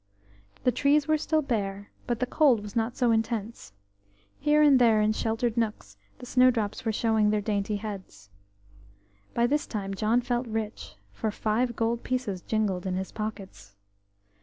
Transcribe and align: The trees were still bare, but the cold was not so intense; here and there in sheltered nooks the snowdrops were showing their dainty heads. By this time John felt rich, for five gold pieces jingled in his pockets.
The 0.63 0.71
trees 0.71 1.07
were 1.07 1.19
still 1.19 1.43
bare, 1.43 1.91
but 2.07 2.19
the 2.19 2.25
cold 2.25 2.61
was 2.63 2.75
not 2.75 2.97
so 2.97 3.11
intense; 3.11 3.71
here 4.39 4.63
and 4.63 4.79
there 4.79 4.99
in 4.99 5.13
sheltered 5.13 5.55
nooks 5.55 5.95
the 6.17 6.25
snowdrops 6.25 6.83
were 6.83 6.91
showing 6.91 7.29
their 7.29 7.39
dainty 7.39 7.75
heads. 7.75 8.31
By 9.35 9.45
this 9.45 9.67
time 9.67 9.93
John 9.93 10.19
felt 10.21 10.47
rich, 10.47 10.95
for 11.11 11.29
five 11.29 11.75
gold 11.75 12.01
pieces 12.01 12.41
jingled 12.41 12.87
in 12.87 12.95
his 12.95 13.11
pockets. 13.11 13.75